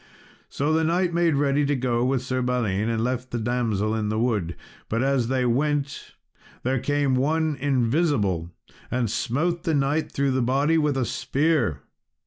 So 0.49 0.73
the 0.73 0.83
knight 0.83 1.13
made 1.13 1.35
ready 1.35 1.63
to 1.63 1.75
go 1.75 2.03
with 2.03 2.23
Sir 2.23 2.41
Balin, 2.41 2.89
and 2.89 3.03
left 3.03 3.29
the 3.29 3.37
damsel 3.37 3.93
in 3.93 4.09
the 4.09 4.17
wood. 4.17 4.55
But 4.89 5.03
as 5.03 5.27
they 5.27 5.45
went, 5.45 6.15
there 6.63 6.79
came 6.79 7.13
one 7.13 7.55
invisible, 7.61 8.49
and 8.89 9.11
smote 9.11 9.61
the 9.61 9.75
knight 9.75 10.11
through 10.11 10.31
the 10.31 10.41
body 10.41 10.79
with 10.79 10.97
a 10.97 11.05
spear. 11.05 11.81